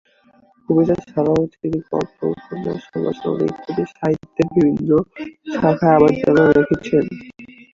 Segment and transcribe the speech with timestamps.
[0.69, 4.89] কবিতা ছাড়াও তিনি গল্প, উপন্যাস, সমালোচনা ইত্যাদি সাহিত্যের বিভিন্ন
[5.53, 7.05] শাখায় অবদান রেখেছেন।